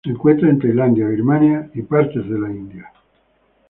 [0.03, 2.91] Se encuentra en Tailandia, Birmania y partes de la India.